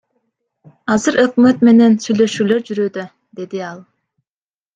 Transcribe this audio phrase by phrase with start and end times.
[0.93, 3.07] Азыр өкмөт менен сүйлөшүүлөр жүрүүдө,—
[3.41, 3.85] деди ал.